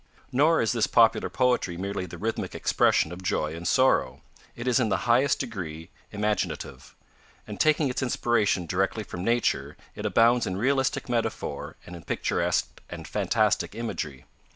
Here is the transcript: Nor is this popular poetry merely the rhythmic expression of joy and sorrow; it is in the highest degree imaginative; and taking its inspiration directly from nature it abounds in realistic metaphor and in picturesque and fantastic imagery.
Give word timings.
Nor 0.31 0.63
is 0.63 0.71
this 0.71 0.87
popular 0.87 1.29
poetry 1.29 1.77
merely 1.77 2.07
the 2.07 2.17
rhythmic 2.17 2.55
expression 2.55 3.11
of 3.11 3.21
joy 3.21 3.55
and 3.55 3.67
sorrow; 3.67 4.23
it 4.55 4.67
is 4.67 4.79
in 4.79 4.89
the 4.89 5.05
highest 5.05 5.37
degree 5.37 5.91
imaginative; 6.11 6.95
and 7.45 7.59
taking 7.59 7.87
its 7.87 8.01
inspiration 8.01 8.65
directly 8.65 9.03
from 9.03 9.23
nature 9.23 9.77
it 9.93 10.03
abounds 10.07 10.47
in 10.47 10.57
realistic 10.57 11.07
metaphor 11.07 11.75
and 11.85 11.95
in 11.95 12.03
picturesque 12.03 12.81
and 12.89 13.07
fantastic 13.07 13.75
imagery. 13.75 14.25